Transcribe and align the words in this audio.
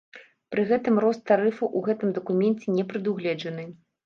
Пры 0.53 0.63
гэтым 0.71 0.95
рост 1.05 1.21
тарыфаў 1.31 1.69
у 1.81 1.83
гэтым 1.89 2.09
дакуменце 2.17 2.75
не 2.79 2.89
прадугледжаны. 2.89 3.69